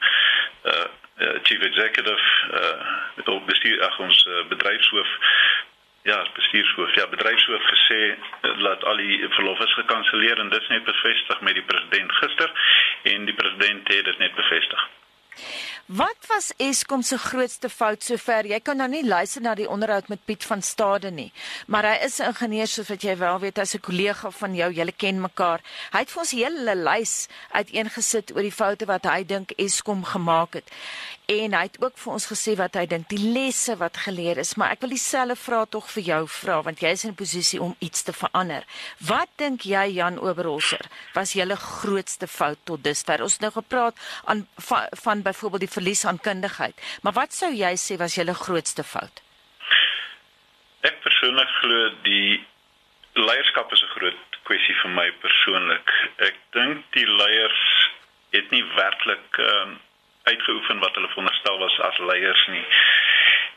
uh, 0.64 0.73
uh, 1.18 1.35
chief 1.42 1.59
executive 1.59 2.26
uh, 2.61 3.35
op 3.35 3.47
bestuur 3.47 3.82
ag 3.82 3.99
ons 3.99 4.26
uh, 4.26 4.44
bedryfshoof 4.49 5.09
ja, 6.02 6.26
bestuurshoof, 6.35 6.94
ja, 6.94 7.09
bedryfshoof 7.09 7.66
gesê 7.73 8.00
dat 8.62 8.85
al 8.85 8.97
die 8.97 9.26
verlof 9.28 9.59
is 9.59 9.75
gekanselleer 9.75 10.38
en 10.38 10.49
dit 10.49 10.62
is 10.62 10.68
net 10.68 10.85
bevestig 10.85 11.40
met 11.40 11.54
die 11.54 11.66
president 11.66 12.12
gister 12.12 12.52
en 13.02 13.25
die 13.25 13.35
president 13.35 13.88
het 13.88 14.04
dit 14.04 14.18
net 14.18 14.35
bevestig. 14.35 14.88
Wat 15.90 16.16
was 16.28 16.52
Eskom 16.56 17.02
se 17.02 17.18
grootste 17.18 17.68
fout 17.68 18.04
sover? 18.06 18.47
Jy 18.47 18.61
kan 18.62 18.78
nou 18.78 18.87
nie 18.92 19.02
luister 19.02 19.42
na 19.42 19.56
die 19.59 19.66
onderhoud 19.66 20.06
met 20.06 20.20
Piet 20.23 20.44
van 20.47 20.61
Stade 20.62 21.11
nie, 21.11 21.32
maar 21.66 21.88
hy 21.88 21.97
is 22.06 22.20
'n 22.20 22.30
ingenieur 22.30 22.68
soos 22.70 22.88
wat 22.88 23.02
jy 23.02 23.16
wel 23.18 23.38
weet, 23.40 23.56
hy's 23.56 23.75
'n 23.75 23.80
kollega 23.80 24.30
van 24.30 24.54
jou, 24.54 24.70
julle 24.73 24.92
ken 24.92 25.20
mekaar. 25.20 25.61
Hy 25.90 25.99
het 25.99 26.11
vir 26.11 26.20
ons 26.20 26.32
'n 26.32 26.37
hele 26.37 26.75
lys 26.75 27.26
uiteengesit 27.50 28.30
oor 28.37 28.42
die 28.42 28.52
foute 28.52 28.87
wat 28.87 29.04
hy 29.04 29.25
dink 29.25 29.50
Eskom 29.56 30.04
gemaak 30.04 30.54
het. 30.54 30.70
En 31.30 31.52
hy 31.54 31.62
het 31.62 31.76
ook 31.78 31.99
vir 32.02 32.12
ons 32.16 32.25
gesê 32.26 32.56
wat 32.58 32.75
hy 32.75 32.88
dink 32.90 33.06
die 33.12 33.20
lesse 33.34 33.76
wat 33.78 34.00
geleer 34.02 34.40
is, 34.42 34.56
maar 34.58 34.72
ek 34.75 34.80
wil 34.82 34.90
dieselfde 34.90 35.37
vraag 35.38 35.68
tog 35.70 35.87
vir 35.94 36.02
jou 36.08 36.20
vra 36.37 36.56
want 36.66 36.80
jy 36.82 36.90
is 36.96 37.04
in 37.06 37.12
'n 37.12 37.20
posisie 37.20 37.60
om 37.62 37.76
iets 37.78 38.02
te 38.02 38.12
verander. 38.12 38.64
Wat 38.99 39.30
dink 39.37 39.62
jy 39.62 39.84
Jan 39.94 40.18
Oberholzer 40.18 40.82
was 41.14 41.32
julle 41.38 41.56
grootste 41.56 42.26
fout 42.26 42.58
tot 42.64 42.82
dusver? 42.82 43.22
Ons 43.22 43.32
het 43.32 43.42
nou 43.46 43.52
gepraat 43.52 43.94
aan 44.25 44.49
van, 44.58 44.88
van 44.90 45.22
byvoorbeeld 45.22 45.60
die 45.60 45.76
verlies 45.78 46.04
aan 46.04 46.18
kundigheid. 46.18 46.75
Maar 47.02 47.12
wat 47.12 47.32
sou 47.32 47.52
jy 47.54 47.75
sê 47.76 47.96
was 47.96 48.14
julle 48.14 48.34
grootste 48.34 48.82
fout? 48.82 49.22
Ek 50.80 50.99
persoonlik 51.02 51.49
glo 51.60 51.90
die 52.02 52.46
leierskap 53.14 53.72
is 53.72 53.82
'n 53.82 53.94
groot 53.94 54.40
kwessie 54.42 54.75
vir 54.82 54.90
my 54.90 55.10
persoonlik. 55.12 55.90
Ek 56.18 56.34
dink 56.50 56.84
die 56.92 57.06
leiers 57.06 57.62
het 58.32 58.50
nie 58.50 58.64
werklik 58.75 59.38
um, 59.38 59.78
uitgeoefen 60.23 60.79
wat 60.79 60.95
hulle 60.95 61.09
veronderstel 61.09 61.59
was 61.59 61.79
as 61.81 61.99
leiers 61.99 62.47
nie. 62.47 62.65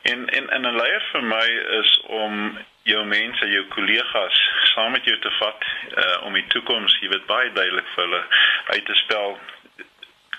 En 0.02 0.28
en 0.28 0.50
en 0.50 0.66
'n 0.66 0.76
leier 0.76 1.04
vir 1.12 1.22
my 1.22 1.46
is 1.80 2.00
om 2.06 2.58
jou 2.82 3.04
mense, 3.04 3.46
jou 3.48 3.64
kollegas 3.64 4.40
saam 4.74 4.92
met 4.92 5.04
jou 5.04 5.18
te 5.18 5.30
vat 5.38 5.64
uh, 5.96 6.26
om 6.26 6.32
die 6.32 6.46
toekoms, 6.46 6.96
jy 7.00 7.08
weet 7.08 7.26
baie 7.26 7.52
duidelik 7.52 7.86
vir 7.94 8.04
hulle 8.04 8.22
uit 8.66 8.84
te 8.84 8.94
spel 8.94 9.38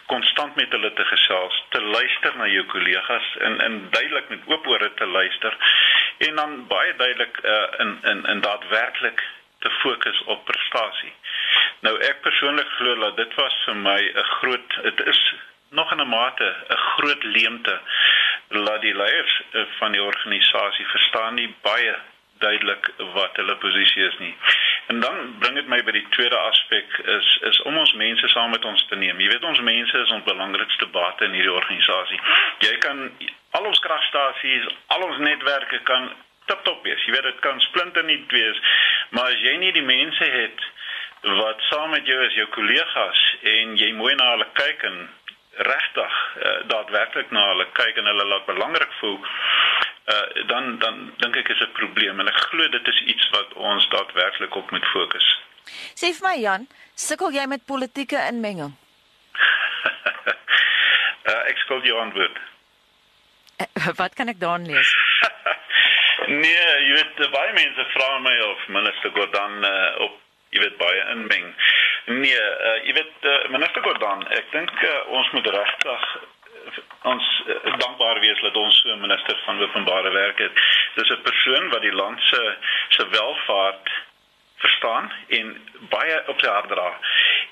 konstant 0.05 0.55
met 0.55 0.71
hulle 0.71 0.91
te 0.93 1.05
gesels, 1.09 1.63
te 1.69 1.81
luister 1.81 2.35
na 2.37 2.47
jou 2.47 2.65
kollegas 2.69 3.31
en 3.47 3.57
in 3.67 3.79
duidelik 3.89 4.29
met 4.29 4.45
oop 4.53 4.67
ore 4.67 4.91
te 4.93 5.05
luister 5.05 5.57
en 6.27 6.35
dan 6.35 6.53
baie 6.67 6.93
duidelik 6.95 7.39
uh, 7.43 7.65
in 7.85 7.97
in 8.11 8.25
in 8.35 8.41
daadwerklik 8.41 9.23
te 9.59 9.69
fokus 9.69 10.21
op 10.25 10.45
prestasie. 10.45 11.13
Nou 11.79 11.97
ek 11.99 12.21
persoonlik 12.21 12.69
glo 12.77 12.95
dat 13.01 13.17
dit 13.17 13.33
was 13.41 13.57
vir 13.65 13.75
my 13.75 13.99
'n 14.01 14.29
groot 14.37 14.77
dit 14.83 15.05
is 15.07 15.21
nog 15.75 15.91
in 15.91 16.01
'n 16.01 16.09
mate 16.09 16.49
'n 16.69 16.81
groot 16.95 17.23
leemte 17.23 17.79
laat 18.49 18.81
die 18.81 18.95
leiers 18.95 19.41
uh, 19.51 19.65
van 19.79 19.91
die 19.91 20.03
organisasie 20.03 20.85
verstaan 20.85 21.33
nie 21.33 21.55
baie 21.61 21.95
duidelik 22.39 22.91
wat 23.13 23.35
hulle 23.35 23.55
posisie 23.55 24.03
is 24.03 24.17
nie. 24.17 24.35
En 24.87 24.99
dan 24.99 25.35
bring 25.39 25.55
dit 25.55 25.67
my 25.67 25.79
by 25.83 25.91
die 25.95 26.05
tweede 26.09 26.37
aspek 26.37 26.97
is 27.17 27.37
is 27.49 27.61
om 27.61 27.77
ons 27.77 27.93
mense 27.93 28.27
saam 28.27 28.51
met 28.53 28.65
ons 28.65 28.85
te 28.89 28.95
neem. 28.95 29.19
Jy 29.19 29.29
weet 29.31 29.47
ons 29.51 29.59
mense 29.59 29.97
is 29.97 30.11
ons 30.17 30.27
belangrikste 30.27 30.87
bate 30.97 31.25
in 31.25 31.33
hierdie 31.37 31.55
organisasie. 31.55 32.19
Jy 32.67 32.77
kan 32.85 33.09
al 33.57 33.65
ons 33.71 33.79
kragstasies, 33.79 34.67
al 34.87 35.07
ons 35.07 35.17
netwerke 35.17 35.79
kan 35.89 36.11
tip-top 36.45 36.83
wees. 36.83 37.05
Jy 37.05 37.15
weet 37.15 37.29
dit 37.31 37.43
kan 37.47 37.61
splinternuut 37.69 38.31
wees, 38.31 38.61
maar 39.09 39.31
as 39.31 39.41
jy 39.41 39.55
nie 39.57 39.73
die 39.73 39.87
mense 39.87 40.31
het 40.37 40.71
wat 41.39 41.61
saam 41.71 41.89
met 41.89 42.05
jou 42.05 42.17
is, 42.27 42.35
jou 42.37 42.45
kollegas 42.53 43.21
en 43.55 43.77
jy 43.79 43.93
mooi 43.97 44.13
na 44.15 44.33
hulle 44.35 44.49
kyk 44.59 44.83
en 44.91 44.99
regtig 45.57 46.13
uh, 46.43 46.67
daadwerklik 46.67 47.31
na 47.31 47.47
hulle 47.51 47.67
kyk 47.73 47.97
en 47.97 48.09
hulle 48.11 48.25
laat 48.25 48.45
belangrik 48.45 48.91
voel 48.99 49.19
uh, 50.05 50.47
dan 50.47 50.77
dan 50.79 51.13
dink 51.17 51.35
ek 51.35 51.49
is 51.49 51.61
'n 51.61 51.71
probleem 51.79 52.19
en 52.19 52.27
ek 52.27 52.39
glo 52.49 52.67
dit 52.69 52.87
is 52.87 53.01
iets 53.13 53.29
wat 53.29 53.53
ons 53.53 53.89
daadwerklik 53.89 54.55
op 54.55 54.71
moet 54.71 54.87
fokus. 54.93 55.27
Sê 55.95 56.13
vir 56.13 56.27
my 56.29 56.37
Jan, 56.41 56.67
sukkel 56.95 57.31
jy 57.33 57.45
met 57.45 57.65
politieke 57.65 58.19
inmenging? 58.31 58.73
uh, 61.25 61.43
ek 61.51 61.57
skuld 61.57 61.83
jou 61.85 61.99
antwoord. 61.99 62.37
Uh, 63.57 63.89
wat 63.95 64.13
kan 64.13 64.27
ek 64.27 64.39
daarin 64.39 64.67
lees? 64.67 64.95
nee, 66.43 66.67
jy 66.87 66.93
weet 66.99 67.31
baie 67.31 67.53
mense 67.53 67.87
vra 67.93 68.19
my 68.19 68.37
of 68.51 68.67
minister 68.67 69.11
Gordhan 69.17 69.63
uh, 69.65 70.01
op 70.07 70.21
jy 70.55 70.61
weet 70.63 70.77
baie 70.77 71.01
inmeng. 71.15 71.47
Nee, 72.05 72.37
uh, 72.37 72.85
jy 72.85 72.93
weet 72.93 73.13
uh, 73.21 73.49
minister 73.49 73.81
Gordhan, 73.81 74.27
ek 74.29 74.51
dink 74.53 74.71
uh, 74.85 74.97
ons 75.09 75.31
moet 75.33 75.47
regtig 75.55 76.03
ons 77.05 77.29
uh, 77.45 77.55
dankbaar 77.81 78.19
wees 78.21 78.41
dat 78.41 78.57
ons 78.57 78.77
so 78.81 78.93
'n 78.93 79.01
minister 79.01 79.37
van 79.45 79.61
openbare 79.61 80.11
werke 80.13 80.43
het. 80.43 80.61
Dis 80.95 81.09
'n 81.09 81.21
persoon 81.21 81.69
wat 81.69 81.81
die 81.81 81.93
land 81.93 82.21
se 82.21 82.57
se 82.89 83.07
welvaart 83.09 83.89
verstaan 84.55 85.11
en 85.27 85.61
baie 85.89 86.21
op 86.27 86.39
sy 86.39 86.49
hart 86.49 86.69
dra. 86.69 86.89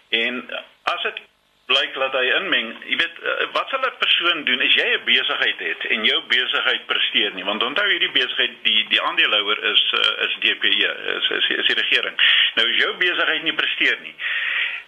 En 0.09 0.63
as 0.83 1.01
dit 1.01 1.21
blyk 1.73 1.97
dat 1.97 2.15
hy 2.19 2.25
inmeng, 2.37 2.71
jy 2.85 2.97
weet 3.01 3.21
uh, 3.21 3.35
wat 3.57 3.73
sal 3.73 3.85
'n 3.89 4.01
persoon 4.05 4.43
doen 4.49 4.61
as 4.61 4.75
jy 4.77 4.87
'n 4.93 5.05
besigheid 5.09 5.59
het 5.69 5.85
en 5.95 6.05
jou 6.05 6.19
besigheid 6.35 6.85
presteer 6.85 7.33
nie? 7.33 7.45
Want 7.49 7.63
onthou 7.63 7.87
hierdie 7.89 8.13
besigheid 8.19 8.55
die 8.63 8.85
die 8.93 9.01
aandeelhouer 9.01 9.63
is 9.73 9.83
uh, 10.01 10.25
is 10.27 10.37
DPE, 10.45 10.91
is, 11.17 11.29
is 11.39 11.49
is 11.57 11.67
die 11.71 11.79
regering. 11.81 12.15
Nou 12.55 12.69
as 12.69 12.81
jou 12.85 12.91
besigheid 13.01 13.43
nie 13.43 13.57
presteer 13.57 13.97
nie, 14.05 14.15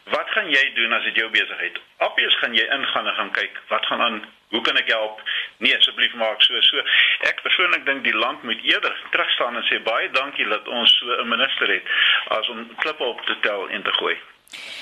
Wat 0.06 0.30
gaan 0.30 0.50
jy 0.54 0.74
doen 0.74 0.94
as 0.94 1.04
dit 1.04 1.16
jou 1.18 1.30
besigheid? 1.34 1.78
Obvious 2.06 2.36
gaan 2.38 2.54
jy 2.54 2.66
ingaan 2.76 3.08
en 3.10 3.16
gaan 3.20 3.32
kyk 3.34 3.56
wat 3.72 3.86
gaan 3.90 4.02
aan, 4.02 4.20
hoe 4.54 4.62
kan 4.62 4.78
ek 4.78 4.92
help? 4.94 5.22
Nee, 5.58 5.74
asseblief 5.78 6.14
maak 6.14 6.46
so 6.46 6.62
so. 6.62 6.84
Ek 7.26 7.42
persoonlik 7.42 7.88
dink 7.90 8.06
die 8.06 8.14
land 8.14 8.44
moet 8.46 8.62
eerder 8.70 8.94
terug 9.16 9.32
staan 9.34 9.58
en 9.58 9.66
sê 9.66 9.82
baie 9.90 10.12
dankie 10.14 10.46
dat 10.54 10.68
ons 10.68 10.94
so 11.00 11.18
'n 11.24 11.28
minister 11.34 11.74
het 11.74 11.90
as 12.38 12.50
om 12.54 12.76
klippe 12.76 13.04
op 13.04 13.26
te 13.26 13.40
tel 13.42 13.70
en 13.70 13.84
te 13.84 13.94
gooi. 13.98 14.18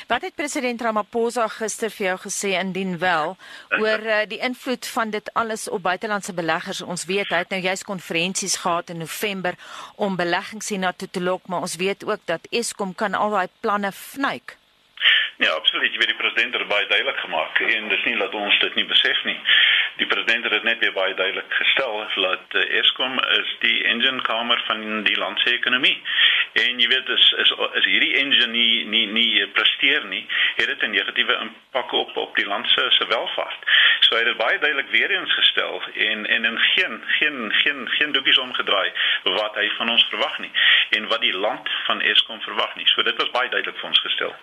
Wat 0.07 0.21
het 0.21 0.35
president 0.35 0.81
Ramaphosa 0.81 1.47
gister 1.47 1.89
vir 1.89 2.05
jou 2.05 2.17
gesê 2.25 2.53
indien 2.59 2.97
wel 3.01 3.35
oor 3.79 4.01
uh, 4.05 4.21
die 4.27 4.39
invloed 4.39 4.87
van 4.87 5.09
dit 5.09 5.33
alles 5.33 5.67
op 5.69 5.81
buitelandse 5.81 6.33
beleggers? 6.33 6.81
Ons 6.81 7.05
weet 7.05 7.29
hy 7.33 7.43
het 7.43 7.53
nou 7.55 7.61
juis 7.61 7.83
konferensies 7.83 8.57
gehad 8.63 8.89
in 8.89 9.01
November 9.03 9.55
om 9.95 10.15
beleggings 10.19 10.69
hiernatoe 10.69 11.09
te 11.09 11.21
lok, 11.21 11.47
maar 11.47 11.65
ons 11.65 11.75
weet 11.75 12.05
ook 12.05 12.25
dat 12.25 12.47
Eskom 12.51 12.95
kan 12.95 13.13
al 13.13 13.29
daai 13.37 13.47
planne 13.59 13.91
vnuik. 13.91 14.57
Ja, 15.37 15.49
absoluut. 15.49 15.91
Jy 15.91 15.99
weet 15.99 16.13
die 16.13 16.21
president 16.21 16.53
het 16.53 16.67
baie 16.67 16.87
duidelik 16.87 17.17
gemaak 17.19 17.59
en 17.59 17.89
dis 17.89 18.03
nie 18.07 18.17
dat 18.19 18.33
ons 18.37 18.59
dit 18.59 18.75
nie 18.75 18.85
besef 18.85 19.23
nie. 19.27 19.39
Die 19.97 20.07
president 20.07 20.45
het 20.49 20.63
net 20.63 20.79
weer 20.79 20.93
baie 20.93 21.13
duidelik 21.13 21.53
gestel 21.53 22.05
dat 22.15 22.55
uh, 22.59 22.63
Eskom 22.79 23.19
is 23.39 23.49
die 23.65 23.83
engine 23.89 24.21
kamer 24.21 24.61
van 24.67 25.03
die 25.03 25.17
land 25.17 25.39
se 25.39 25.51
ekonomie. 25.57 25.97
En 26.53 26.79
jy 26.79 26.87
weet 26.87 27.09
is 27.09 27.31
is 27.43 27.51
is 27.73 27.85
hierdie 27.85 28.13
engine 28.13 28.47
nie 28.47 28.85
nie 28.85 29.05
nie 29.05 29.47
presteer 29.47 30.05
nie, 30.05 30.25
het 30.55 30.67
dit 30.67 30.81
'n 30.81 30.91
negatiewe 30.91 31.37
impak 31.45 31.91
op 31.91 32.17
op 32.17 32.35
die 32.35 32.45
land 32.45 32.67
se 32.69 32.85
se 32.89 33.07
welvaart. 33.07 33.61
So 33.99 34.15
hy 34.15 34.21
het 34.21 34.29
dit 34.29 34.37
baie 34.37 34.59
duidelik 34.59 34.89
weer 34.89 35.11
eens 35.11 35.33
gestel 35.33 35.81
en 35.93 36.25
en 36.25 36.45
in 36.45 36.59
geen 36.59 37.03
geen 37.17 37.53
geen 37.53 37.89
geen 37.89 38.11
doekies 38.11 38.37
omgedraai 38.37 38.91
wat 39.23 39.55
hy 39.55 39.69
van 39.77 39.89
ons 39.89 40.05
verwag 40.09 40.39
nie 40.39 40.51
en 40.89 41.07
wat 41.07 41.21
die 41.21 41.37
land 41.37 41.69
van 41.85 42.01
Eskom 42.01 42.41
verwag 42.41 42.75
nie. 42.75 42.87
So 42.87 43.01
dit 43.03 43.15
was 43.17 43.29
baie 43.29 43.49
duidelik 43.49 43.79
vir 43.79 43.89
ons 43.89 43.99
gestel. 43.99 44.35